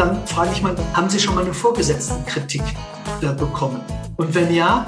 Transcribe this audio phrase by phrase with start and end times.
[0.00, 2.62] dann frage ich mal, haben Sie schon mal eine Vorgesetztenkritik
[3.20, 3.82] äh, bekommen?
[4.16, 4.86] Und wenn ja,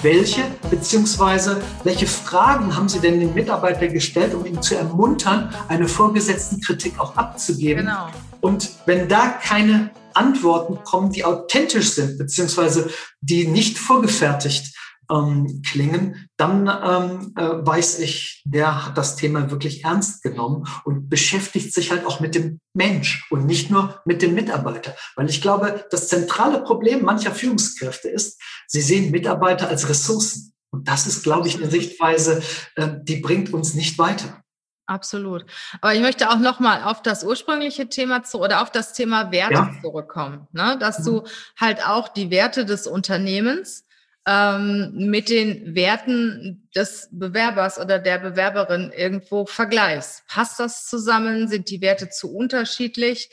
[0.00, 5.86] welche beziehungsweise welche Fragen haben Sie denn den Mitarbeiter gestellt, um ihn zu ermuntern, eine
[5.86, 7.84] Vorgesetztenkritik auch abzugeben?
[7.84, 8.08] Genau.
[8.40, 12.88] Und wenn da keine Antworten kommen, die authentisch sind, beziehungsweise
[13.20, 14.74] die nicht vorgefertigt
[15.14, 21.08] ähm, klingen, dann ähm, äh, weiß ich, der hat das Thema wirklich ernst genommen und
[21.08, 24.96] beschäftigt sich halt auch mit dem Mensch und nicht nur mit dem Mitarbeiter.
[25.16, 30.52] Weil ich glaube, das zentrale Problem mancher Führungskräfte ist, sie sehen Mitarbeiter als Ressourcen.
[30.70, 32.42] Und das ist, glaube ich, eine Sichtweise,
[32.74, 34.42] äh, die bringt uns nicht weiter.
[34.86, 35.46] Absolut.
[35.80, 39.54] Aber ich möchte auch nochmal auf das ursprüngliche Thema zu oder auf das Thema Werte
[39.54, 39.70] ja.
[39.80, 40.76] zurückkommen, ne?
[40.78, 41.04] dass mhm.
[41.04, 41.22] du
[41.58, 43.83] halt auch die Werte des Unternehmens
[44.26, 50.26] ähm, mit den Werten des Bewerbers oder der Bewerberin irgendwo vergleichst.
[50.28, 51.48] Passt das zusammen?
[51.48, 53.30] Sind die Werte zu unterschiedlich?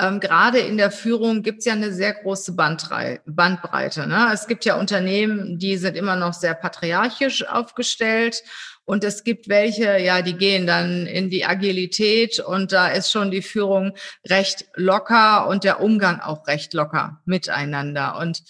[0.00, 4.06] Ähm, gerade in der Führung gibt es ja eine sehr große Bandrei Bandbreite.
[4.06, 4.30] Ne?
[4.32, 8.42] Es gibt ja Unternehmen, die sind immer noch sehr patriarchisch aufgestellt.
[8.84, 13.30] Und es gibt welche, ja, die gehen dann in die Agilität und da ist schon
[13.30, 13.94] die Führung
[14.28, 18.18] recht locker und der Umgang auch recht locker miteinander.
[18.18, 18.42] Und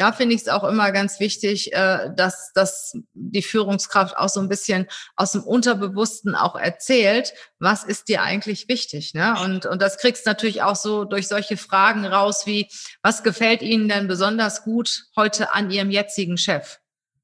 [0.00, 4.40] da finde ich es auch immer ganz wichtig, äh, dass, dass die Führungskraft auch so
[4.40, 9.12] ein bisschen aus dem Unterbewussten auch erzählt, was ist dir eigentlich wichtig.
[9.12, 9.34] Ne?
[9.44, 12.66] Und, und das kriegst du natürlich auch so durch solche Fragen raus wie,
[13.02, 16.78] was gefällt Ihnen denn besonders gut heute an Ihrem jetzigen Chef?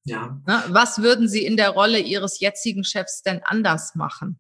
[0.05, 0.39] Ja.
[0.47, 0.63] Ne?
[0.69, 4.39] Was würden Sie in der Rolle Ihres jetzigen Chefs denn anders machen?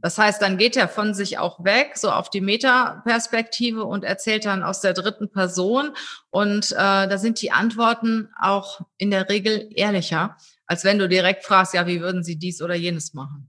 [0.00, 4.44] Das heißt, dann geht er von sich auch weg, so auf die Metaperspektive und erzählt
[4.44, 5.90] dann aus der dritten Person.
[6.30, 10.36] Und äh, da sind die Antworten auch in der Regel ehrlicher,
[10.66, 13.48] als wenn du direkt fragst, ja, wie würden Sie dies oder jenes machen?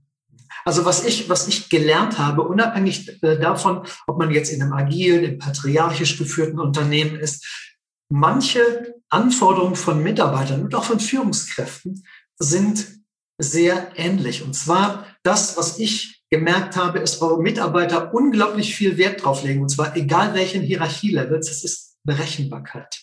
[0.64, 4.72] Also was ich, was ich gelernt habe, unabhängig äh, davon, ob man jetzt in einem
[4.72, 7.46] agilen, im patriarchisch geführten Unternehmen ist,
[8.10, 12.04] manche Anforderungen von Mitarbeitern und auch von Führungskräften
[12.38, 12.86] sind
[13.38, 14.42] sehr ähnlich.
[14.42, 19.62] Und zwar das, was ich gemerkt habe, ist, wo Mitarbeiter unglaublich viel Wert drauf legen,
[19.62, 23.00] und zwar egal welchen Hierarchielevels, das ist Berechenbarkeit.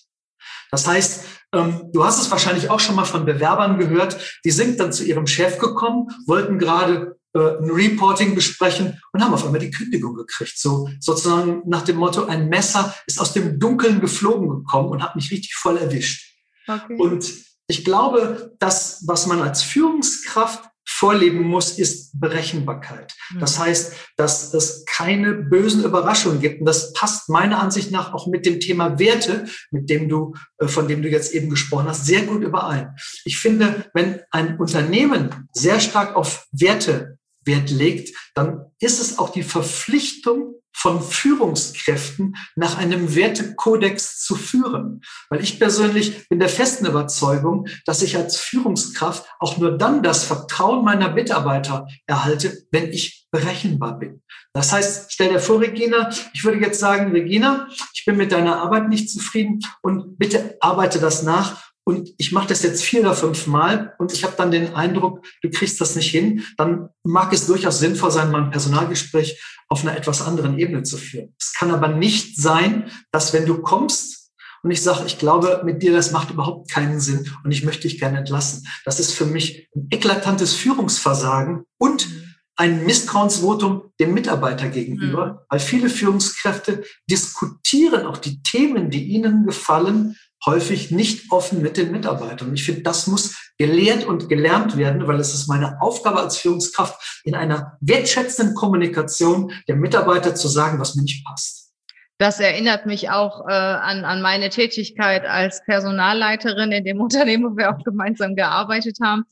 [0.71, 4.79] Das heißt, ähm, du hast es wahrscheinlich auch schon mal von Bewerbern gehört, die sind
[4.79, 9.59] dann zu ihrem Chef gekommen, wollten gerade äh, ein Reporting besprechen und haben auf einmal
[9.59, 10.57] die Kündigung gekriegt.
[10.57, 15.15] So sozusagen nach dem Motto, ein Messer ist aus dem Dunkeln geflogen gekommen und hat
[15.15, 16.33] mich richtig voll erwischt.
[16.67, 16.95] Okay.
[16.97, 17.31] Und
[17.67, 20.63] ich glaube, das, was man als Führungskraft
[21.05, 23.13] vorleben muss, ist Berechenbarkeit.
[23.31, 23.39] Mhm.
[23.39, 26.61] Das heißt, dass es keine bösen Überraschungen gibt.
[26.61, 30.67] Und das passt meiner Ansicht nach auch mit dem Thema Werte, mit dem du, äh,
[30.67, 32.95] von dem du jetzt eben gesprochen hast, sehr gut überein.
[33.23, 37.14] Ich finde, wenn ein Unternehmen sehr stark auf Werte
[37.45, 45.01] Wert legt, dann ist es auch die Verpflichtung von Führungskräften nach einem Wertekodex zu führen.
[45.29, 50.25] Weil ich persönlich bin der festen Überzeugung, dass ich als Führungskraft auch nur dann das
[50.25, 54.21] Vertrauen meiner Mitarbeiter erhalte, wenn ich berechenbar bin.
[54.53, 58.61] Das heißt, stell dir vor, Regina, ich würde jetzt sagen, Regina, ich bin mit deiner
[58.61, 63.13] Arbeit nicht zufrieden und bitte arbeite das nach und ich mache das jetzt vier oder
[63.13, 67.31] fünf Mal und ich habe dann den Eindruck, du kriegst das nicht hin, dann mag
[67.31, 71.35] es durchaus sinnvoll sein, mal ein Personalgespräch auf einer etwas anderen Ebene zu führen.
[71.39, 74.31] Es kann aber nicht sein, dass wenn du kommst
[74.63, 77.83] und ich sage, ich glaube, mit dir, das macht überhaupt keinen Sinn und ich möchte
[77.83, 78.67] dich gerne entlassen.
[78.83, 82.07] Das ist für mich ein eklatantes Führungsversagen und
[82.55, 85.37] ein Misstrauensvotum dem Mitarbeiter gegenüber, mhm.
[85.49, 91.91] weil viele Führungskräfte diskutieren auch die Themen, die ihnen gefallen, häufig nicht offen mit den
[91.91, 92.53] Mitarbeitern.
[92.53, 97.21] Ich finde, das muss gelehrt und gelernt werden, weil es ist meine Aufgabe als Führungskraft,
[97.23, 101.71] in einer wertschätzenden Kommunikation der Mitarbeiter zu sagen, was mir nicht passt.
[102.17, 107.57] Das erinnert mich auch äh, an, an meine Tätigkeit als Personalleiterin in dem Unternehmen, wo
[107.57, 109.25] wir auch gemeinsam gearbeitet haben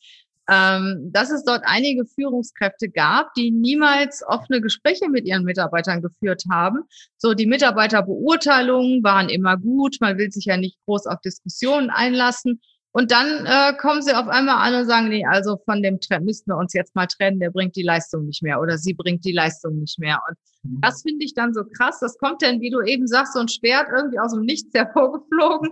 [0.49, 6.43] ähm, dass es dort einige Führungskräfte gab, die niemals offene Gespräche mit ihren Mitarbeitern geführt
[6.51, 6.79] haben.
[7.17, 9.97] So, die Mitarbeiterbeurteilungen waren immer gut.
[10.01, 12.59] Man will sich ja nicht groß auf Diskussionen einlassen.
[12.95, 16.25] Und dann äh, kommen sie auf einmal an und sagen, nee, also von dem Trend
[16.25, 19.25] müssen wir uns jetzt mal trennen, der bringt die Leistung nicht mehr oder sie bringt
[19.25, 20.21] die Leistung nicht mehr.
[20.29, 20.81] Und mhm.
[20.81, 21.99] das finde ich dann so krass.
[21.99, 25.71] Das kommt denn, wie du eben sagst, so ein Schwert irgendwie aus dem Nichts hervorgeflogen.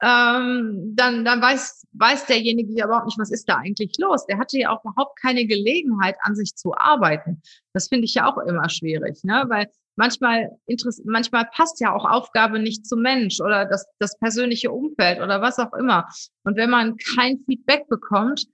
[0.00, 4.24] Ähm, dann, dann weiß, weiß derjenige ja überhaupt nicht, was ist da eigentlich los.
[4.26, 7.42] Der hatte ja auch überhaupt keine Gelegenheit, an sich zu arbeiten.
[7.72, 9.44] Das finde ich ja auch immer schwierig, ne?
[9.48, 9.66] weil
[10.00, 10.48] manchmal,
[11.04, 15.58] manchmal passt ja auch Aufgabe nicht zum Mensch oder das, das persönliche Umfeld oder was
[15.58, 16.08] auch immer.
[16.42, 18.46] Und wenn man kein Feedback bekommt,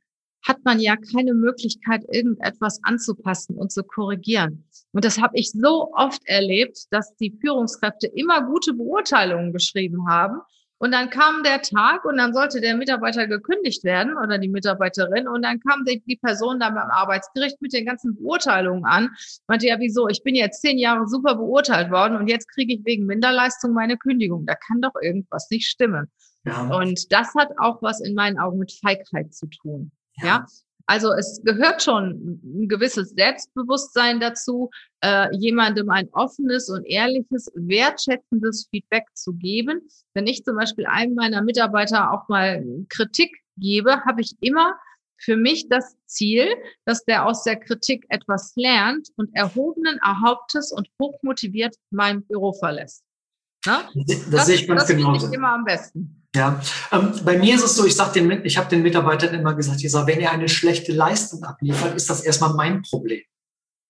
[0.44, 4.68] hat man ja keine Möglichkeit, irgendetwas anzupassen und zu korrigieren.
[4.92, 10.40] Und das habe ich so oft erlebt, dass die Führungskräfte immer gute Beurteilungen geschrieben haben
[10.78, 15.26] und dann kam der Tag und dann sollte der Mitarbeiter gekündigt werden oder die Mitarbeiterin.
[15.26, 19.10] Und dann kam die, die Person dann beim Arbeitsgericht mit den ganzen Beurteilungen an.
[19.48, 20.08] Meinte ja, wieso?
[20.08, 23.96] Ich bin jetzt zehn Jahre super beurteilt worden und jetzt kriege ich wegen Minderleistung meine
[23.96, 24.44] Kündigung.
[24.44, 26.10] Da kann doch irgendwas nicht stimmen.
[26.44, 26.62] Ja.
[26.62, 29.92] Und das hat auch was in meinen Augen mit Feigheit zu tun.
[30.16, 30.26] Ja.
[30.26, 30.46] ja?
[30.88, 34.70] Also es gehört schon ein gewisses Selbstbewusstsein dazu,
[35.02, 39.80] äh, jemandem ein offenes und ehrliches, wertschätzendes Feedback zu geben.
[40.14, 44.76] Wenn ich zum Beispiel einem meiner Mitarbeiter auch mal Kritik gebe, habe ich immer
[45.18, 46.46] für mich das Ziel,
[46.84, 53.02] dass der aus der Kritik etwas lernt und erhobenen Erhauptes und hochmotiviert mein Büro verlässt.
[53.66, 53.78] Ne?
[54.06, 55.28] Das, das, sehe ich ganz das genauso.
[55.28, 56.25] Ich immer am besten.
[56.36, 56.60] Ja,
[56.92, 59.82] ähm, bei mir ist es so, ich sag den, ich habe den Mitarbeitern immer gesagt,
[59.82, 63.22] ich sage, wenn ihr eine schlechte Leistung abliefert, ist das erstmal mein Problem.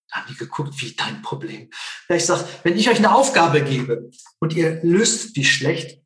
[0.08, 1.69] Da haben die geguckt, wie dein Problem.
[2.08, 6.00] Ich sage, wenn ich euch eine Aufgabe gebe und ihr löst die schlecht,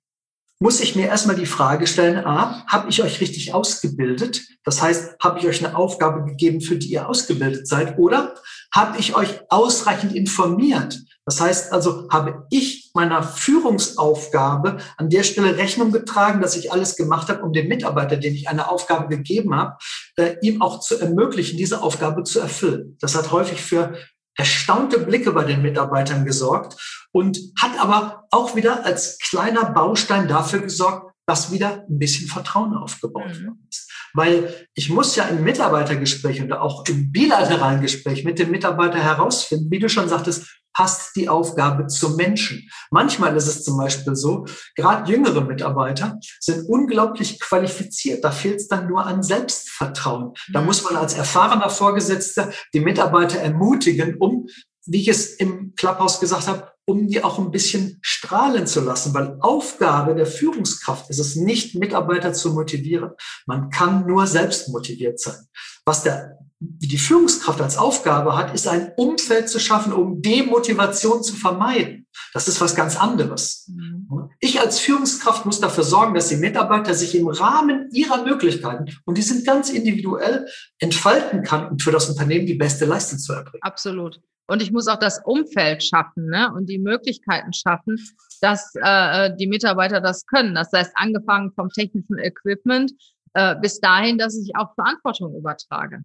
[0.61, 4.43] muss ich mir erstmal die Frage stellen, a, habe ich euch richtig ausgebildet?
[4.65, 7.99] Das heißt, habe ich euch eine Aufgabe gegeben, für die ihr ausgebildet seid?
[7.99, 8.35] Oder
[8.75, 10.99] habe ich euch ausreichend informiert?
[11.31, 16.97] Das heißt also, habe ich meiner Führungsaufgabe an der Stelle Rechnung getragen, dass ich alles
[16.97, 19.77] gemacht habe, um dem Mitarbeiter, den ich eine Aufgabe gegeben habe,
[20.17, 22.97] äh, ihm auch zu ermöglichen, diese Aufgabe zu erfüllen.
[23.00, 23.94] Das hat häufig für
[24.37, 30.59] erstaunte Blicke bei den Mitarbeitern gesorgt und hat aber auch wieder als kleiner Baustein dafür
[30.59, 33.56] gesorgt, dass wieder ein bisschen Vertrauen aufgebaut mhm.
[33.69, 33.88] ist.
[34.15, 39.71] Weil ich muss ja im Mitarbeitergespräch und auch im bilateralen Gespräch mit dem Mitarbeiter herausfinden,
[39.71, 42.69] wie du schon sagtest, passt die Aufgabe zum Menschen.
[42.91, 44.47] Manchmal ist es zum Beispiel so,
[44.77, 48.25] gerade jüngere Mitarbeiter sind unglaublich qualifiziert.
[48.25, 50.33] Da fehlt es dann nur an Selbstvertrauen.
[50.53, 50.67] Da mhm.
[50.67, 54.47] muss man als erfahrener Vorgesetzter die Mitarbeiter ermutigen, um,
[54.87, 59.15] wie ich es im Clubhouse gesagt habe, um die auch ein bisschen strahlen zu lassen,
[59.15, 63.11] weil Aufgabe der Führungskraft ist es nicht, Mitarbeiter zu motivieren.
[63.47, 65.47] Man kann nur selbst motiviert sein.
[65.85, 71.35] Was der die Führungskraft als Aufgabe hat, ist ein Umfeld zu schaffen, um Demotivation zu
[71.35, 72.07] vermeiden.
[72.35, 73.67] Das ist was ganz anderes.
[73.69, 74.31] Mhm.
[74.41, 79.17] Ich als Führungskraft muss dafür sorgen, dass die Mitarbeiter sich im Rahmen ihrer Möglichkeiten, und
[79.17, 80.47] die sind ganz individuell,
[80.79, 83.62] entfalten kann, um für das Unternehmen die beste Leistung zu erbringen.
[83.62, 84.21] Absolut.
[84.47, 86.53] Und ich muss auch das Umfeld schaffen ne?
[86.55, 87.97] und die Möglichkeiten schaffen,
[88.43, 90.55] dass äh, die Mitarbeiter das können.
[90.55, 92.93] Das heißt, angefangen vom technischen Equipment
[93.33, 96.03] äh, bis dahin, dass ich auch Verantwortung übertrage.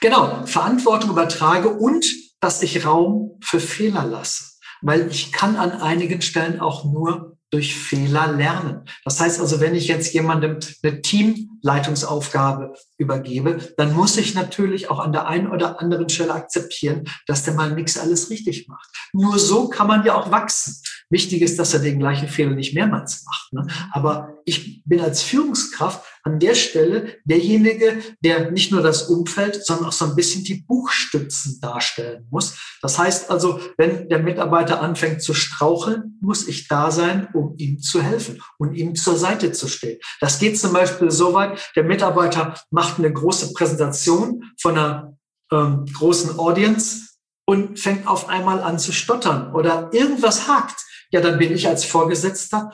[0.00, 2.06] Genau, Verantwortung übertrage und
[2.40, 4.44] dass ich Raum für Fehler lasse.
[4.82, 8.84] Weil ich kann an einigen Stellen auch nur durch Fehler lernen.
[9.04, 14.98] Das heißt also, wenn ich jetzt jemandem eine Teamleitungsaufgabe übergebe, dann muss ich natürlich auch
[14.98, 18.88] an der einen oder anderen Stelle akzeptieren, dass der mal nichts alles richtig macht.
[19.12, 20.82] Nur so kann man ja auch wachsen.
[21.08, 23.52] Wichtig ist, dass er den gleichen Fehler nicht mehrmals macht.
[23.52, 23.66] Ne?
[23.92, 29.86] Aber ich bin als Führungskraft an der Stelle derjenige, der nicht nur das Umfeld, sondern
[29.86, 32.58] auch so ein bisschen die Buchstützen darstellen muss.
[32.82, 37.80] Das heißt also, wenn der Mitarbeiter anfängt zu straucheln, muss ich da sein, um ihm
[37.80, 40.00] zu helfen und ihm zur Seite zu stehen.
[40.20, 45.16] Das geht zum Beispiel so weit, der Mitarbeiter macht eine große Präsentation von einer
[45.52, 47.10] ähm, großen Audience
[47.46, 50.76] und fängt auf einmal an zu stottern oder irgendwas hakt
[51.10, 52.72] ja, dann bin ich als Vorgesetzter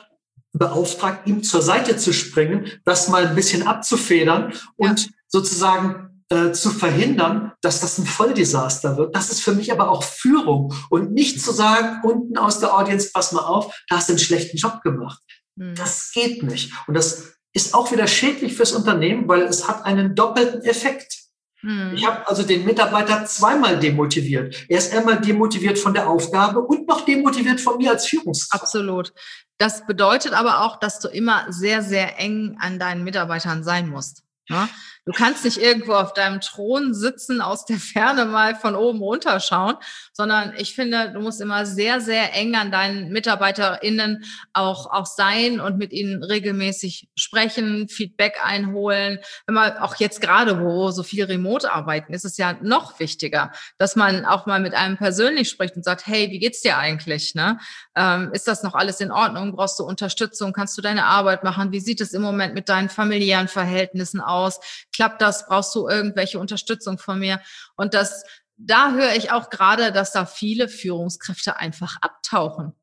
[0.53, 5.11] beauftragt, ihm zur Seite zu springen, das mal ein bisschen abzufedern und ja.
[5.27, 9.15] sozusagen äh, zu verhindern, dass das ein Volldesaster wird.
[9.15, 13.09] Das ist für mich aber auch Führung und nicht zu sagen, unten aus der Audience,
[13.13, 15.21] pass mal auf, da hast du einen schlechten Job gemacht.
[15.55, 15.75] Mhm.
[15.75, 16.71] Das geht nicht.
[16.87, 21.23] Und das ist auch wieder schädlich fürs Unternehmen, weil es hat einen doppelten Effekt.
[21.61, 21.93] Hm.
[21.95, 24.65] Ich habe also den Mitarbeiter zweimal demotiviert.
[24.67, 28.63] Er ist einmal demotiviert von der Aufgabe und noch demotiviert von mir als Führungskraft.
[28.63, 29.13] Absolut.
[29.57, 34.23] Das bedeutet aber auch, dass du immer sehr, sehr eng an deinen Mitarbeitern sein musst.
[34.49, 34.67] Ne?
[35.05, 39.75] Du kannst nicht irgendwo auf deinem Thron sitzen, aus der Ferne mal von oben runterschauen,
[40.13, 45.59] sondern ich finde, du musst immer sehr, sehr eng an deinen MitarbeiterInnen auch, auch sein
[45.59, 49.19] und mit ihnen regelmäßig sprechen, Feedback einholen.
[49.45, 53.51] Wenn man auch jetzt gerade, wo so viel Remote arbeiten, ist es ja noch wichtiger,
[53.77, 57.35] dass man auch mal mit einem persönlich spricht und sagt, hey, wie geht's dir eigentlich?
[57.35, 57.59] Ne?
[57.97, 59.53] Ähm, ist das noch alles in Ordnung?
[59.53, 60.53] Brauchst du Unterstützung?
[60.53, 61.73] Kannst du deine Arbeit machen?
[61.73, 64.61] Wie sieht es im Moment mit deinen familiären Verhältnissen aus?
[64.95, 65.47] Klappt das?
[65.47, 67.41] Brauchst du irgendwelche Unterstützung von mir?
[67.75, 68.23] Und das,
[68.57, 72.73] da höre ich auch gerade, dass da viele Führungskräfte einfach abtauchen.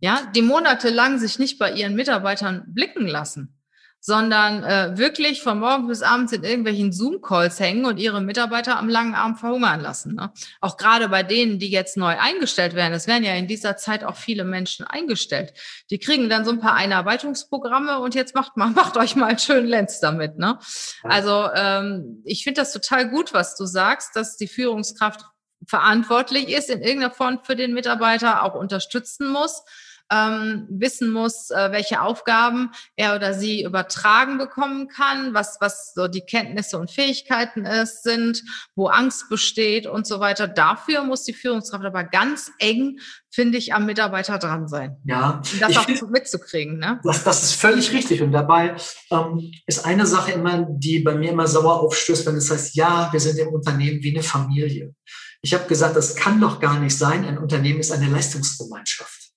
[0.00, 3.57] Ja, die monatelang sich nicht bei ihren Mitarbeitern blicken lassen
[4.00, 8.88] sondern äh, wirklich von morgen bis abends in irgendwelchen Zoom-Calls hängen und ihre Mitarbeiter am
[8.88, 10.14] langen Arm verhungern lassen.
[10.14, 10.32] Ne?
[10.60, 12.94] Auch gerade bei denen, die jetzt neu eingestellt werden.
[12.94, 15.52] Es werden ja in dieser Zeit auch viele Menschen eingestellt.
[15.90, 19.38] Die kriegen dann so ein paar Einarbeitungsprogramme und jetzt macht mal, macht euch mal einen
[19.38, 20.38] schönen Lenz damit.
[20.38, 20.58] Ne?
[21.02, 25.24] Also ähm, ich finde das total gut, was du sagst, dass die Führungskraft
[25.66, 29.64] verantwortlich ist in irgendeiner Form für den Mitarbeiter, auch unterstützen muss
[30.10, 36.08] ähm, wissen muss, äh, welche Aufgaben er oder sie übertragen bekommen kann, was, was so
[36.08, 38.42] die Kenntnisse und Fähigkeiten ist, sind,
[38.74, 40.48] wo Angst besteht und so weiter.
[40.48, 42.98] Dafür muss die Führungskraft aber ganz eng,
[43.30, 44.96] finde ich, am Mitarbeiter dran sein.
[45.04, 45.42] Ja.
[45.52, 46.78] Um das auch find, mitzukriegen.
[46.78, 47.00] Ne?
[47.04, 48.22] Das, das ist völlig richtig.
[48.22, 48.76] Und dabei
[49.10, 53.08] ähm, ist eine Sache immer, die bei mir immer sauer aufstößt, wenn es heißt, ja,
[53.12, 54.94] wir sind im Unternehmen wie eine Familie.
[55.40, 57.24] Ich habe gesagt, das kann doch gar nicht sein.
[57.24, 59.27] Ein Unternehmen ist eine Leistungsgemeinschaft.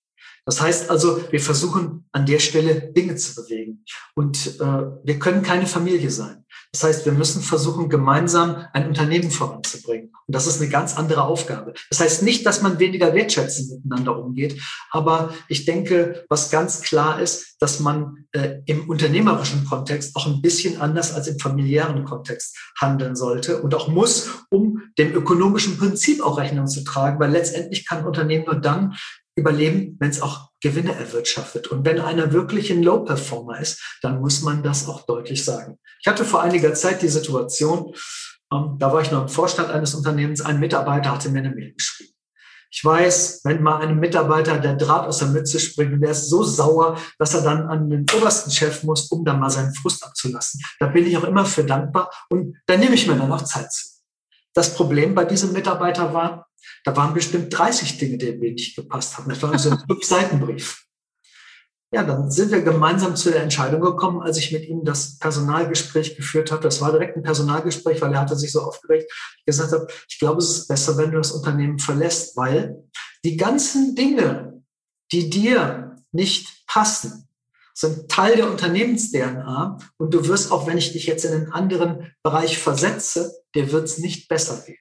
[0.45, 3.83] Das heißt also, wir versuchen an der Stelle Dinge zu bewegen.
[4.15, 6.41] Und äh, wir können keine Familie sein.
[6.73, 10.11] Das heißt, wir müssen versuchen, gemeinsam ein Unternehmen voranzubringen.
[10.25, 11.73] Und das ist eine ganz andere Aufgabe.
[11.89, 17.19] Das heißt nicht, dass man weniger wertschätzend miteinander umgeht, aber ich denke, was ganz klar
[17.19, 22.57] ist, dass man äh, im unternehmerischen Kontext auch ein bisschen anders als im familiären Kontext
[22.79, 27.85] handeln sollte und auch muss, um dem ökonomischen Prinzip auch Rechnung zu tragen, weil letztendlich
[27.85, 28.95] kann ein Unternehmen nur dann
[29.41, 31.67] überleben, wenn es auch Gewinne erwirtschaftet.
[31.67, 35.77] Und wenn einer wirklich ein Low-Performer ist, dann muss man das auch deutlich sagen.
[35.99, 37.93] Ich hatte vor einiger Zeit die Situation,
[38.53, 41.73] ähm, da war ich noch im Vorstand eines Unternehmens, ein Mitarbeiter hatte mir eine Mail
[41.73, 42.13] geschrieben.
[42.73, 46.41] Ich weiß, wenn mal einem Mitarbeiter der Draht aus der Mütze springt, der ist so
[46.41, 50.61] sauer, dass er dann an den obersten Chef muss, um dann mal seinen Frust abzulassen.
[50.79, 53.73] Da bin ich auch immer für dankbar und da nehme ich mir dann auch Zeit
[53.73, 54.00] zu.
[54.53, 56.47] Das Problem bei diesem Mitarbeiter war,
[56.83, 59.29] da waren bestimmt 30 Dinge, die mir nicht gepasst haben.
[59.29, 60.85] Das war so ein Fünf-Seiten-Brief.
[61.93, 66.15] Ja, dann sind wir gemeinsam zu der Entscheidung gekommen, als ich mit ihm das Personalgespräch
[66.15, 66.63] geführt habe.
[66.63, 69.11] Das war direkt ein Personalgespräch, weil er hatte sich so aufgeregt.
[69.39, 72.81] Ich gesagt habe, ich glaube, es ist besser, wenn du das Unternehmen verlässt, weil
[73.25, 74.63] die ganzen Dinge,
[75.11, 77.27] die dir nicht passen,
[77.73, 82.13] sind Teil der Unternehmens-DNA und du wirst auch, wenn ich dich jetzt in einen anderen
[82.23, 84.77] Bereich versetze, dir wird es nicht besser gehen.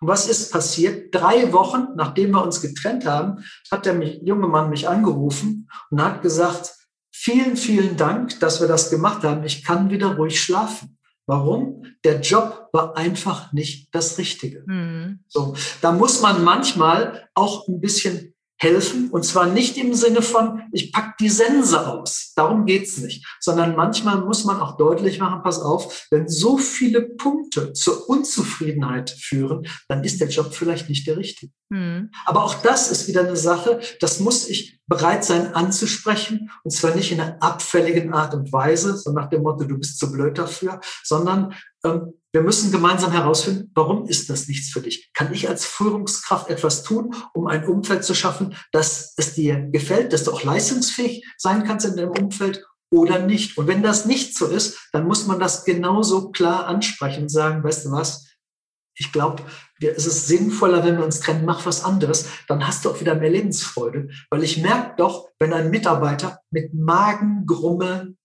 [0.00, 1.14] Und was ist passiert?
[1.14, 6.22] Drei Wochen, nachdem wir uns getrennt haben, hat der junge Mann mich angerufen und hat
[6.22, 6.74] gesagt,
[7.12, 9.44] vielen, vielen Dank, dass wir das gemacht haben.
[9.44, 10.96] Ich kann wieder ruhig schlafen.
[11.26, 11.84] Warum?
[12.02, 14.64] Der Job war einfach nicht das Richtige.
[14.66, 15.20] Mhm.
[15.28, 18.29] So, da muss man manchmal auch ein bisschen
[18.60, 19.08] helfen.
[19.10, 22.32] Und zwar nicht im Sinne von, ich pack die Sense aus.
[22.36, 23.26] Darum geht's nicht.
[23.40, 29.10] Sondern manchmal muss man auch deutlich machen, pass auf, wenn so viele Punkte zur Unzufriedenheit
[29.10, 31.52] führen, dann ist der Job vielleicht nicht der richtige.
[31.70, 32.10] Mhm.
[32.26, 36.50] Aber auch das ist wieder eine Sache, das muss ich bereit sein anzusprechen.
[36.64, 39.98] Und zwar nicht in einer abfälligen Art und Weise, so nach dem Motto, du bist
[39.98, 45.10] zu blöd dafür, sondern wir müssen gemeinsam herausfinden, warum ist das nichts für dich?
[45.14, 50.12] Kann ich als Führungskraft etwas tun, um ein Umfeld zu schaffen, dass es dir gefällt,
[50.12, 53.58] dass du auch leistungsfähig sein kannst in deinem Umfeld oder nicht?
[53.58, 57.64] Und wenn das nicht so ist, dann muss man das genauso klar ansprechen und sagen,
[57.64, 58.26] weißt du was?
[58.94, 59.42] Ich glaube,
[59.80, 63.14] es ist sinnvoller, wenn wir uns trennen, mach was anderes, dann hast du auch wieder
[63.14, 64.10] mehr Lebensfreude.
[64.28, 68.18] Weil ich merke doch, wenn ein Mitarbeiter mit Magengrummeln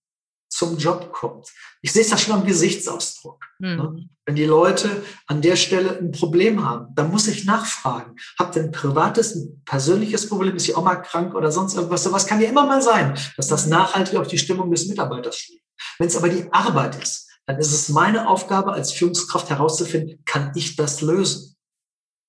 [0.56, 1.48] zum Job kommt.
[1.82, 3.44] Ich sehe es ja schon am Gesichtsausdruck.
[3.58, 4.08] Mhm.
[4.24, 8.16] Wenn die Leute an der Stelle ein Problem haben, dann muss ich nachfragen.
[8.38, 10.56] Habt ihr ein privates, ein persönliches Problem?
[10.56, 12.04] Ist die Oma krank oder sonst irgendwas?
[12.04, 15.62] Sowas kann ja immer mal sein, dass das nachhaltig auf die Stimmung des Mitarbeiters schlägt.
[15.98, 20.52] Wenn es aber die Arbeit ist, dann ist es meine Aufgabe als Führungskraft herauszufinden, kann
[20.54, 21.56] ich das lösen?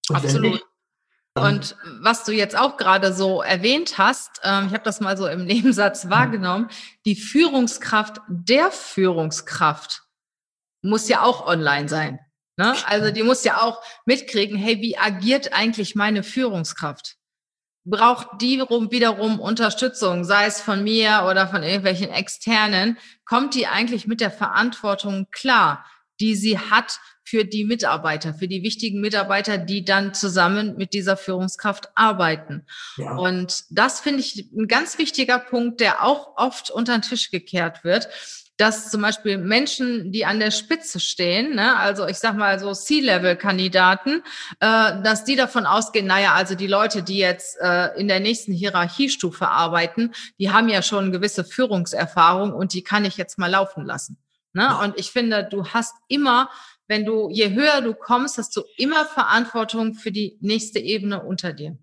[0.10, 0.52] Und Absolut.
[0.52, 0.66] Nicht,
[1.42, 5.28] und was du jetzt auch gerade so erwähnt hast, ähm, ich habe das mal so
[5.28, 6.10] im Nebensatz mhm.
[6.10, 6.70] wahrgenommen,
[7.06, 10.04] die Führungskraft der Führungskraft
[10.82, 12.20] muss ja auch online sein.
[12.56, 12.76] Ne?
[12.88, 17.16] Also die muss ja auch mitkriegen, hey, wie agiert eigentlich meine Führungskraft?
[17.86, 22.98] Braucht die wiederum Unterstützung, sei es von mir oder von irgendwelchen Externen?
[23.26, 25.86] Kommt die eigentlich mit der Verantwortung klar?
[26.20, 31.18] die sie hat für die Mitarbeiter, für die wichtigen Mitarbeiter, die dann zusammen mit dieser
[31.18, 32.66] Führungskraft arbeiten.
[32.96, 33.18] Ja.
[33.18, 37.84] Und das finde ich ein ganz wichtiger Punkt, der auch oft unter den Tisch gekehrt
[37.84, 38.08] wird
[38.60, 42.74] dass zum Beispiel Menschen, die an der Spitze stehen, ne, also ich sag mal so
[42.74, 44.24] C-Level-Kandidaten,
[44.60, 48.54] äh, dass die davon ausgehen, naja, also die Leute, die jetzt äh, in der nächsten
[48.54, 53.86] Hierarchiestufe arbeiten, die haben ja schon gewisse Führungserfahrung und die kann ich jetzt mal laufen
[53.86, 54.18] lassen.
[54.54, 54.76] Ne?
[54.80, 56.50] Und ich finde, du hast immer,
[56.88, 61.54] wenn du, je höher du kommst, hast du immer Verantwortung für die nächste Ebene unter
[61.54, 61.78] dir.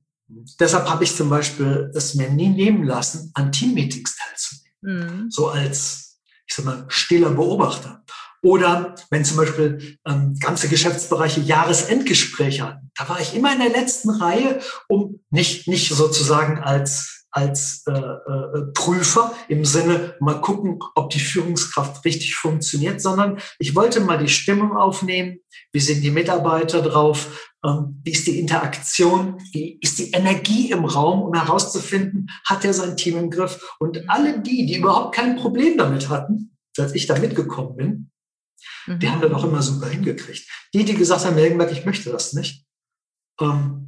[0.59, 5.25] Deshalb habe ich zum Beispiel es mir nie nehmen lassen, an Teammeetings teilzunehmen.
[5.25, 5.31] Mhm.
[5.31, 6.05] So als
[6.47, 8.05] ich sag mal, stiller Beobachter.
[8.43, 13.71] Oder wenn zum Beispiel ähm, ganze Geschäftsbereiche Jahresendgespräche hatten, da war ich immer in der
[13.71, 20.79] letzten Reihe, um nicht, nicht sozusagen als als äh, äh, Prüfer im Sinne mal gucken,
[20.95, 25.41] ob die Führungskraft richtig funktioniert, sondern ich wollte mal die Stimmung aufnehmen,
[25.73, 30.85] wie sind die Mitarbeiter drauf, ähm, wie ist die Interaktion, wie ist die Energie im
[30.85, 33.77] Raum, um herauszufinden, hat er sein Team im Griff.
[33.81, 38.11] Und alle die, die überhaupt kein Problem damit hatten, als ich da mitgekommen bin,
[38.87, 39.01] mhm.
[39.01, 40.49] die haben dann auch immer super hingekriegt.
[40.73, 42.65] Die, die gesagt haben, Helgenberg, ich möchte das nicht,
[43.41, 43.84] ähm,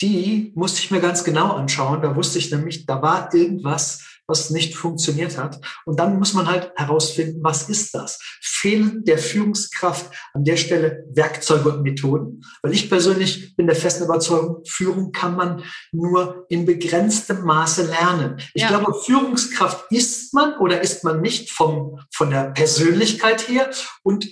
[0.00, 2.02] die musste ich mir ganz genau anschauen.
[2.02, 5.58] Da wusste ich nämlich, da war irgendwas, was nicht funktioniert hat.
[5.86, 8.18] Und dann muss man halt herausfinden, was ist das?
[8.42, 12.42] Fehlen der Führungskraft an der Stelle Werkzeuge und Methoden?
[12.62, 18.36] Weil ich persönlich bin der festen Überzeugung, Führung kann man nur in begrenztem Maße lernen.
[18.52, 18.68] Ich ja.
[18.68, 23.70] glaube, Führungskraft ist man oder ist man nicht vom, von der Persönlichkeit her
[24.02, 24.28] und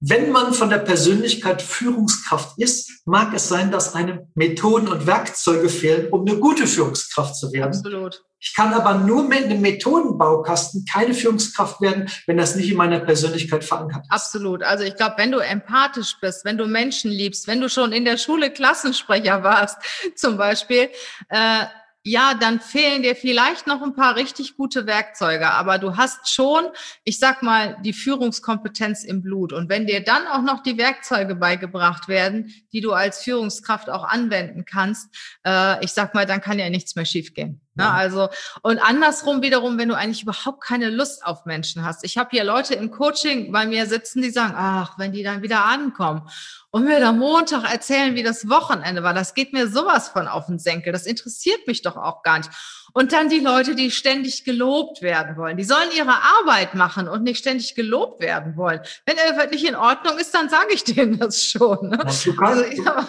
[0.00, 5.68] wenn man von der Persönlichkeit Führungskraft ist, mag es sein, dass einem Methoden und Werkzeuge
[5.68, 7.74] fehlen, um eine gute Führungskraft zu werden.
[7.74, 8.22] Absolut.
[8.38, 13.00] Ich kann aber nur mit einem Methodenbaukasten keine Führungskraft werden, wenn das nicht in meiner
[13.00, 14.12] Persönlichkeit verankert ist.
[14.12, 14.62] Absolut.
[14.62, 18.04] Also ich glaube, wenn du empathisch bist, wenn du Menschen liebst, wenn du schon in
[18.04, 19.78] der Schule Klassensprecher warst,
[20.14, 20.90] zum Beispiel,
[21.30, 21.64] äh,
[22.06, 26.66] ja, dann fehlen dir vielleicht noch ein paar richtig gute Werkzeuge, aber du hast schon,
[27.02, 29.52] ich sag mal, die Führungskompetenz im Blut.
[29.52, 34.04] Und wenn dir dann auch noch die Werkzeuge beigebracht werden, die du als Führungskraft auch
[34.04, 35.12] anwenden kannst,
[35.44, 37.60] äh, ich sag mal, dann kann ja nichts mehr schiefgehen.
[37.76, 37.84] Ne?
[37.84, 37.92] Ja.
[37.92, 38.28] Also,
[38.62, 42.04] und andersrum wiederum, wenn du eigentlich überhaupt keine Lust auf Menschen hast.
[42.04, 45.42] Ich habe hier Leute im Coaching bei mir sitzen, die sagen, ach, wenn die dann
[45.42, 46.28] wieder ankommen
[46.70, 50.46] und mir da Montag erzählen, wie das Wochenende war, das geht mir sowas von auf
[50.46, 50.92] den Senkel.
[50.92, 52.50] Das interessiert mich doch auch gar nicht.
[52.96, 55.58] Und dann die Leute, die ständig gelobt werden wollen.
[55.58, 58.80] Die sollen ihre Arbeit machen und nicht ständig gelobt werden wollen.
[59.04, 61.90] Wenn etwas nicht in Ordnung ist, dann sage ich denen das schon.
[61.90, 61.98] Ne?
[61.98, 63.06] Also, ja,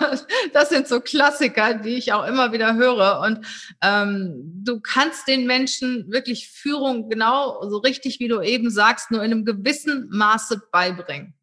[0.51, 3.21] das sind so Klassiker, die ich auch immer wieder höre.
[3.25, 3.45] Und
[3.81, 9.23] ähm, du kannst den Menschen wirklich Führung genau so richtig, wie du eben sagst, nur
[9.23, 11.33] in einem gewissen Maße beibringen.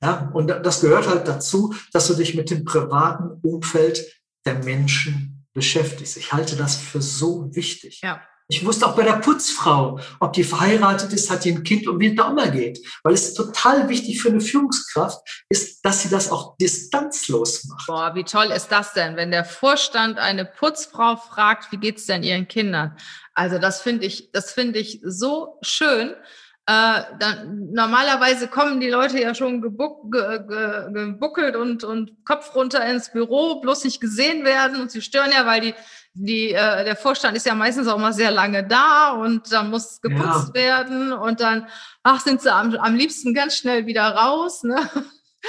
[0.00, 4.06] Ja, und das gehört halt dazu, dass du dich mit dem privaten Umfeld
[4.46, 6.16] der Menschen beschäftigst.
[6.16, 8.00] Ich halte das für so wichtig.
[8.02, 8.20] Ja.
[8.48, 12.00] Ich wusste auch bei der Putzfrau, ob die verheiratet ist, hat die ein Kind und
[12.00, 12.86] wie es da immer geht.
[13.02, 17.86] Weil es total wichtig für eine Führungskraft ist, dass sie das auch distanzlos macht.
[17.86, 22.22] Boah, wie toll ist das denn, wenn der Vorstand eine Putzfrau fragt, wie geht's denn
[22.22, 22.94] ihren Kindern?
[23.32, 26.14] Also das finde ich, das finde ich so schön,
[26.66, 32.54] äh, dann, normalerweise kommen die Leute ja schon gebuck, ge, ge, gebuckelt und, und Kopf
[32.54, 35.74] runter ins Büro, bloß nicht gesehen werden und sie stören ja, weil die,
[36.14, 40.00] die, äh, der Vorstand ist ja meistens auch mal sehr lange da und dann muss
[40.00, 40.54] geputzt ja.
[40.54, 41.66] werden und dann,
[42.04, 44.62] ach, sind sie am, am liebsten ganz schnell wieder raus.
[44.62, 44.88] Ne?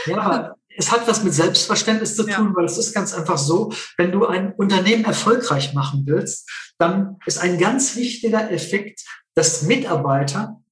[0.07, 2.55] Ja, es hat was mit Selbstverständnis zu tun, ja.
[2.55, 6.49] weil es ist ganz einfach so, wenn du ein Unternehmen erfolgreich machen willst,
[6.79, 9.01] dann ist ein ganz wichtiger Effekt,
[9.35, 10.62] dass Mitarbeiter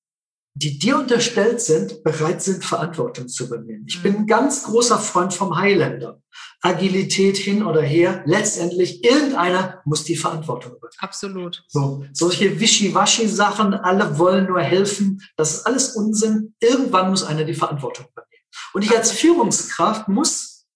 [0.54, 3.86] die dir unterstellt sind, bereit sind, Verantwortung zu übernehmen.
[3.88, 6.22] Ich bin ein ganz großer Freund vom Highlander.
[6.62, 11.00] Agilität hin oder her, letztendlich irgendeiner muss die Verantwortung übernehmen.
[11.00, 11.64] Absolut.
[11.68, 16.54] So, solche Wischiwaschi-Sachen, alle wollen nur helfen, das ist alles Unsinn.
[16.60, 18.44] Irgendwann muss einer die Verantwortung übernehmen.
[18.74, 20.68] Und ich als Führungskraft muss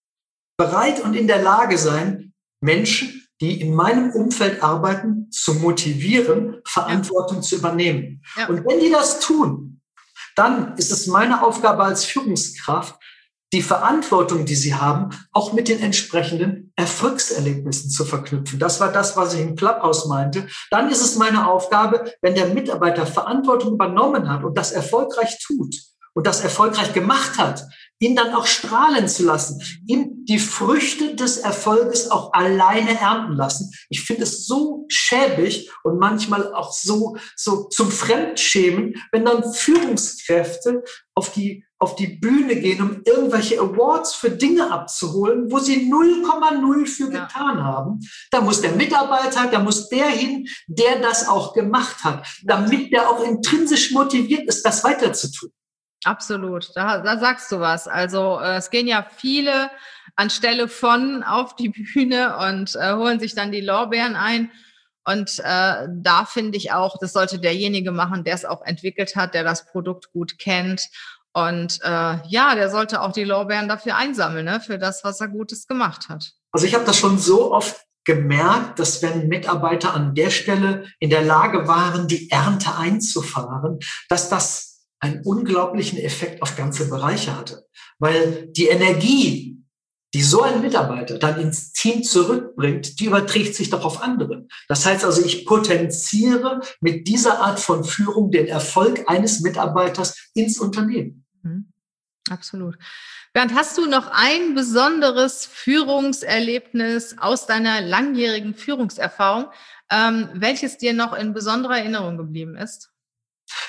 [0.58, 7.38] bereit und in der Lage sein, Menschen die in meinem Umfeld arbeiten, zu motivieren, Verantwortung
[7.38, 7.44] ja.
[7.44, 8.22] zu übernehmen.
[8.38, 8.48] Ja.
[8.48, 9.82] Und wenn die das tun,
[10.36, 12.96] dann ist es meine Aufgabe als Führungskraft,
[13.54, 18.60] die Verantwortung, die sie haben, auch mit den entsprechenden Erfolgserlebnissen zu verknüpfen.
[18.60, 20.48] Das war das, was ich im Clubhouse meinte.
[20.72, 25.76] Dann ist es meine Aufgabe, wenn der Mitarbeiter Verantwortung übernommen hat und das erfolgreich tut
[26.14, 27.64] und das erfolgreich gemacht hat,
[28.00, 33.72] ihn dann auch strahlen zu lassen, ihm die Früchte des Erfolges auch alleine ernten lassen.
[33.90, 40.84] Ich finde es so schäbig und manchmal auch so, so zum Fremdschämen, wenn dann Führungskräfte
[41.14, 46.86] auf die auf die Bühne gehen, um irgendwelche Awards für Dinge abzuholen, wo sie 0,0
[46.88, 47.26] für ja.
[47.26, 48.00] getan haben.
[48.32, 53.10] Da muss der Mitarbeiter, da muss der hin, der das auch gemacht hat, damit der
[53.10, 55.52] auch intrinsisch motiviert ist, das weiterzutun.
[56.06, 57.88] Absolut, da, da sagst du was.
[57.88, 59.72] Also äh, es gehen ja viele
[60.16, 64.52] anstelle von auf die Bühne und äh, holen sich dann die Lorbeeren ein.
[65.04, 69.34] Und äh, da finde ich auch, das sollte derjenige machen, der es auch entwickelt hat,
[69.34, 70.90] der das Produkt gut kennt.
[71.34, 75.28] Und äh, ja, der sollte auch die Lorbeeren dafür einsammeln, ne, für das, was er
[75.28, 76.34] Gutes gemacht hat.
[76.52, 81.10] Also ich habe das schon so oft gemerkt, dass wenn Mitarbeiter an der Stelle in
[81.10, 84.75] der Lage waren, die Ernte einzufahren, dass das
[85.06, 87.66] einen unglaublichen Effekt auf ganze Bereiche hatte.
[88.00, 89.64] Weil die Energie,
[90.14, 94.48] die so ein Mitarbeiter dann ins Team zurückbringt, die überträgt sich doch auf andere.
[94.68, 100.60] Das heißt also, ich potenziere mit dieser Art von Führung den Erfolg eines Mitarbeiters ins
[100.60, 101.26] Unternehmen.
[101.44, 101.72] Mhm.
[102.30, 102.78] Absolut.
[103.34, 109.48] Bernd, hast du noch ein besonderes Führungserlebnis aus deiner langjährigen Führungserfahrung,
[109.92, 112.95] ähm, welches dir noch in besonderer Erinnerung geblieben ist?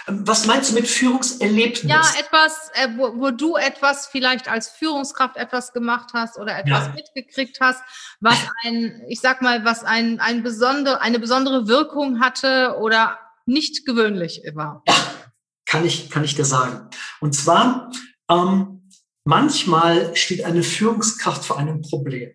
[0.07, 1.91] Was meinst du mit Führungserlebnis?
[1.91, 6.87] Ja, etwas, äh, wo, wo, du etwas vielleicht als Führungskraft etwas gemacht hast oder etwas
[6.87, 6.95] ja.
[6.95, 7.83] mitgekriegt hast,
[8.21, 13.85] was ein, ich sag mal, was ein, ein besondere, eine besondere Wirkung hatte oder nicht
[13.85, 14.83] gewöhnlich war.
[14.87, 14.95] Ja,
[15.67, 16.89] kann ich, kann ich dir sagen.
[17.21, 17.91] Und zwar,
[18.31, 18.89] ähm,
[19.25, 22.33] manchmal steht eine Führungskraft vor einem Problem.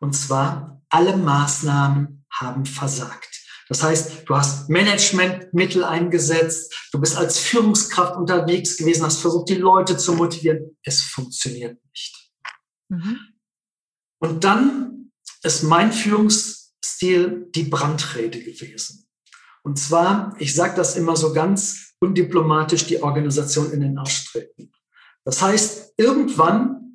[0.00, 3.35] Und zwar, alle Maßnahmen haben versagt.
[3.68, 9.56] Das heißt, du hast Managementmittel eingesetzt, du bist als Führungskraft unterwegs gewesen, hast versucht, die
[9.56, 10.76] Leute zu motivieren.
[10.82, 12.30] Es funktioniert nicht.
[12.88, 13.18] Mhm.
[14.20, 15.10] Und dann
[15.42, 19.06] ist mein Führungsstil die Brandrede gewesen.
[19.62, 24.72] Und zwar, ich sage das immer so ganz undiplomatisch, die Organisation in den Arsch treten.
[25.24, 26.85] Das heißt, irgendwann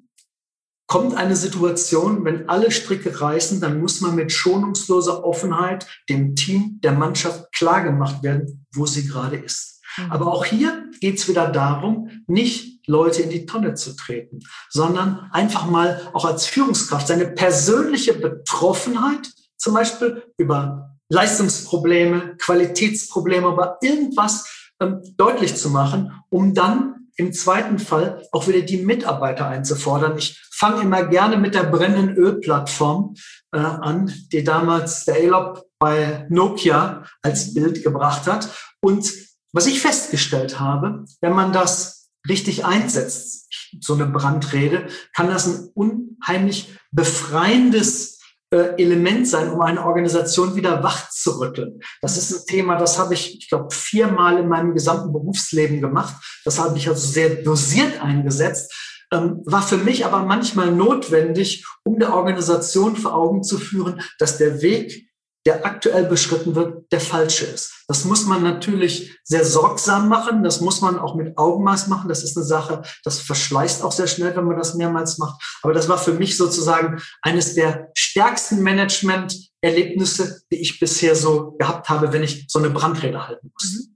[0.91, 6.81] kommt eine Situation, wenn alle Stricke reißen, dann muss man mit schonungsloser Offenheit dem Team,
[6.83, 9.79] der Mannschaft klargemacht werden, wo sie gerade ist.
[9.95, 10.11] Mhm.
[10.11, 15.29] Aber auch hier geht es wieder darum, nicht Leute in die Tonne zu treten, sondern
[15.31, 24.73] einfach mal auch als Führungskraft seine persönliche Betroffenheit, zum Beispiel über Leistungsprobleme, Qualitätsprobleme, aber irgendwas
[24.81, 30.17] ähm, deutlich zu machen, um dann im zweiten Fall auch wieder die Mitarbeiter einzufordern.
[30.17, 33.15] Ich fange immer gerne mit der brennenden Ölplattform
[33.53, 38.49] äh, an, die damals der Elop bei Nokia als Bild gebracht hat.
[38.81, 39.11] Und
[39.53, 45.69] was ich festgestellt habe, wenn man das richtig einsetzt, so eine Brandrede, kann das ein
[45.73, 48.20] unheimlich befreiendes
[48.51, 51.79] Element sein, um eine Organisation wieder wach zu rütteln.
[52.01, 56.15] Das ist ein Thema, das habe ich, ich glaube, viermal in meinem gesamten Berufsleben gemacht.
[56.43, 58.73] Das habe ich also sehr dosiert eingesetzt.
[59.13, 64.37] Ähm, war für mich aber manchmal notwendig, um der Organisation vor Augen zu führen, dass
[64.37, 65.10] der Weg
[65.45, 67.83] der aktuell beschritten wird, der falsche ist.
[67.87, 72.09] Das muss man natürlich sehr sorgsam machen, das muss man auch mit Augenmaß machen.
[72.09, 75.41] Das ist eine Sache, das verschleißt auch sehr schnell, wenn man das mehrmals macht.
[75.63, 81.89] Aber das war für mich sozusagen eines der stärksten Management-Erlebnisse, die ich bisher so gehabt
[81.89, 83.73] habe, wenn ich so eine Brandrede halten muss.
[83.73, 83.95] Mhm.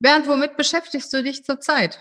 [0.00, 1.98] Bernd, womit beschäftigst du dich zurzeit?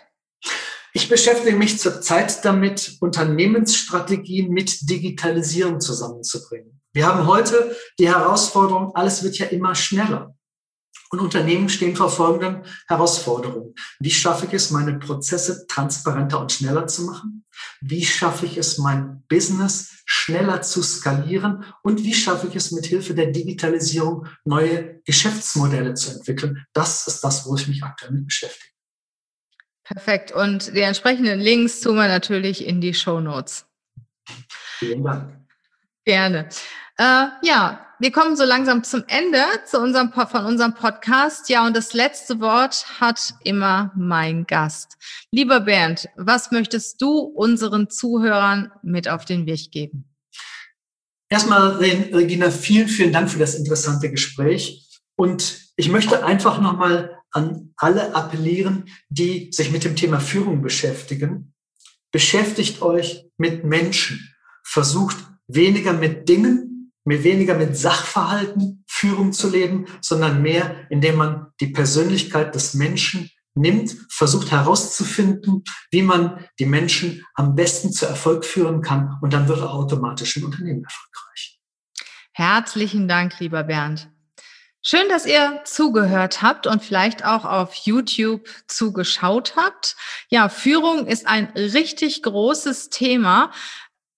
[0.91, 6.83] Ich beschäftige mich zurzeit damit, Unternehmensstrategien mit Digitalisierung zusammenzubringen.
[6.93, 10.36] Wir haben heute die Herausforderung, alles wird ja immer schneller.
[11.10, 13.75] Und Unternehmen stehen vor folgenden Herausforderungen.
[13.99, 17.45] Wie schaffe ich es, meine Prozesse transparenter und schneller zu machen?
[17.82, 21.65] Wie schaffe ich es, mein Business schneller zu skalieren?
[21.84, 26.65] Und wie schaffe ich es, mit Hilfe der Digitalisierung neue Geschäftsmodelle zu entwickeln?
[26.73, 28.73] Das ist das, wo ich mich aktuell mit beschäftige.
[29.84, 30.32] Perfekt.
[30.32, 33.65] Und die entsprechenden Links tun wir natürlich in die Show Notes.
[34.79, 35.43] Vielen Dank.
[36.06, 36.49] Gerne.
[36.97, 41.49] Äh, ja, wir kommen so langsam zum Ende zu unserem, von unserem Podcast.
[41.49, 44.97] Ja, und das letzte Wort hat immer mein Gast.
[45.32, 50.06] Lieber Bernd, was möchtest du unseren Zuhörern mit auf den Weg geben?
[51.29, 55.01] Erstmal, Regina, vielen, vielen Dank für das interessante Gespräch.
[55.15, 61.53] Und ich möchte einfach nochmal an alle appellieren, die sich mit dem Thema Führung beschäftigen.
[62.12, 64.29] Beschäftigt euch mit Menschen.
[64.63, 66.72] Versucht weniger mit Dingen,
[67.05, 73.29] mir weniger mit Sachverhalten Führung zu leben, sondern mehr, indem man die Persönlichkeit des Menschen
[73.55, 79.47] nimmt, versucht herauszufinden, wie man die Menschen am besten zu Erfolg führen kann und dann
[79.47, 81.59] wird er automatisch im Unternehmen erfolgreich.
[82.31, 84.09] Herzlichen Dank, lieber Bernd.
[84.81, 89.95] Schön, dass ihr zugehört habt und vielleicht auch auf YouTube zugeschaut habt.
[90.29, 93.51] Ja, Führung ist ein richtig großes Thema.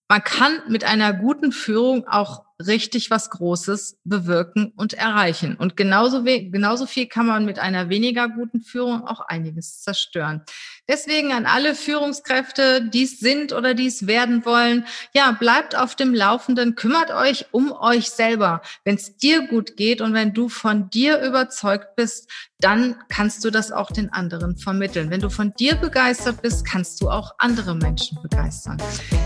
[0.08, 5.56] Man kann mit einer guten Führung auch richtig was Großes bewirken und erreichen.
[5.56, 10.44] Und genauso, genauso viel kann man mit einer weniger guten Führung auch einiges zerstören.
[10.88, 15.96] Deswegen an alle Führungskräfte, die es sind oder die es werden wollen, ja, bleibt auf
[15.96, 18.62] dem Laufenden, kümmert euch um euch selber.
[18.84, 23.50] Wenn es dir gut geht und wenn du von dir überzeugt bist, dann kannst du
[23.50, 25.10] das auch den anderen vermitteln.
[25.10, 28.78] Wenn du von dir begeistert bist, kannst du auch andere Menschen begeistern.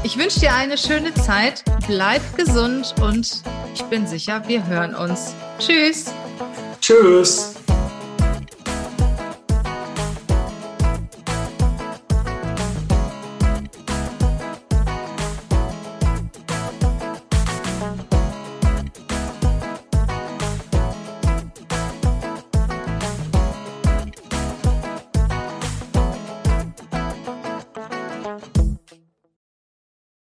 [0.03, 3.43] Ich wünsche dir eine schöne Zeit, bleib gesund und
[3.73, 5.33] ich bin sicher, wir hören uns.
[5.59, 6.11] Tschüss.
[6.81, 7.55] Tschüss.